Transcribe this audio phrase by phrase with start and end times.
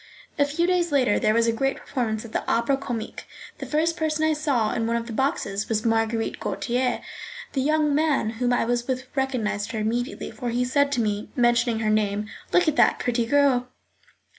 [0.39, 3.27] A few days later there was a great performance at the Opera Comique.
[3.59, 7.01] The first person I saw in one of the boxes was Marguerite Gautier.
[7.53, 11.29] The young man whom I was with recognised her immediately, for he said to me,
[11.35, 13.67] mentioning her name: "Look at that pretty girl."